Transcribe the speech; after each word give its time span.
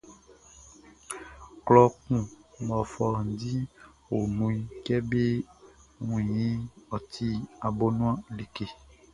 Klɔ 1.65 1.81
kun 2.01 2.21
mɔ 2.67 2.75
fɔundi 2.91 3.53
o 4.13 4.15
nunʼn, 4.35 4.59
kɛ 4.85 4.95
be 5.09 5.21
wun 6.07 6.25
iʼn, 6.45 6.59
ɔ 6.93 6.97
ti 7.11 7.27
abonuan 7.67 8.17
like. 8.37 8.59